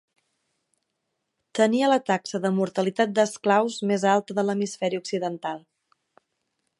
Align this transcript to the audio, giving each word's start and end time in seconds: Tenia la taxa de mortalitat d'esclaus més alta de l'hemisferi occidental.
Tenia 1.59 1.89
la 1.91 1.99
taxa 2.07 2.41
de 2.45 2.51
mortalitat 2.61 3.13
d'esclaus 3.19 3.77
més 3.93 4.09
alta 4.15 4.39
de 4.39 4.49
l'hemisferi 4.49 5.03
occidental. 5.05 5.63